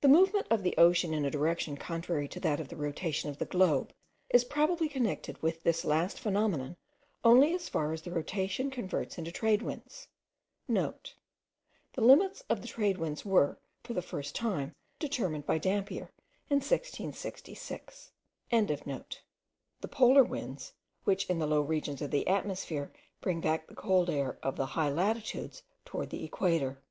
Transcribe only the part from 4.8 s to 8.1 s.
connected with this last phenomenon only as far as the